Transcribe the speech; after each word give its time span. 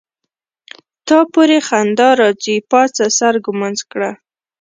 تا 1.07 1.19
پوری 1.31 1.59
خندا 1.67 2.09
راځي 2.21 2.55
پاڅه 2.69 3.05
سر 3.17 3.33
ګمنځ 3.45 3.79
کړه. 3.91 4.11